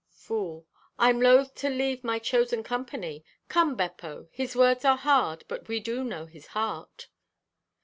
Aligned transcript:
(Fool) 0.15 0.65
"I'm 0.97 1.21
loth 1.21 1.53
to 1.57 1.69
leave 1.69 2.03
my 2.03 2.17
chosen 2.17 2.63
company. 2.63 3.23
Come, 3.49 3.75
Beppo, 3.77 4.29
his 4.31 4.55
words 4.55 4.83
are 4.83 4.97
hard, 4.97 5.43
but 5.47 5.67
we 5.67 5.79
do 5.79 6.03
know 6.03 6.25
his 6.25 6.47
heart. 6.57 7.07